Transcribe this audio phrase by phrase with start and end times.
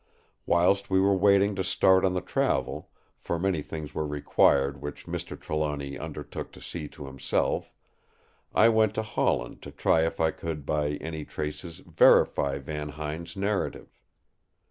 [0.47, 5.05] Whilst we were waiting to start on the travel, for many things were required which
[5.05, 5.39] Mr.
[5.39, 7.71] Trelawny undertook to see to himself,
[8.51, 13.37] I went to Holland to try if I could by any traces verify Van Huyn's
[13.37, 13.89] narrative.